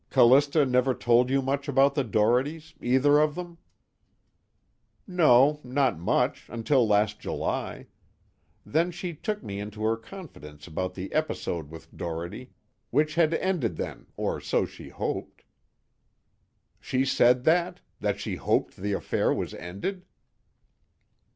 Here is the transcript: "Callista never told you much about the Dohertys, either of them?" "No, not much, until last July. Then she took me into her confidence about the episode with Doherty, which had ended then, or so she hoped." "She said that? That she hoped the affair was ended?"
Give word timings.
"Callista 0.09 0.65
never 0.65 0.95
told 0.95 1.29
you 1.29 1.43
much 1.43 1.67
about 1.67 1.93
the 1.93 2.03
Dohertys, 2.03 2.73
either 2.81 3.19
of 3.19 3.35
them?" 3.35 3.59
"No, 5.05 5.59
not 5.63 5.99
much, 5.99 6.47
until 6.49 6.87
last 6.87 7.19
July. 7.19 7.85
Then 8.65 8.89
she 8.89 9.13
took 9.13 9.43
me 9.43 9.59
into 9.59 9.83
her 9.83 9.95
confidence 9.95 10.65
about 10.65 10.95
the 10.95 11.13
episode 11.13 11.69
with 11.69 11.95
Doherty, 11.95 12.49
which 12.89 13.13
had 13.13 13.35
ended 13.35 13.75
then, 13.77 14.07
or 14.17 14.41
so 14.41 14.65
she 14.65 14.89
hoped." 14.89 15.43
"She 16.79 17.05
said 17.05 17.43
that? 17.43 17.81
That 17.99 18.19
she 18.19 18.37
hoped 18.37 18.77
the 18.77 18.93
affair 18.93 19.31
was 19.31 19.53
ended?" 19.53 20.03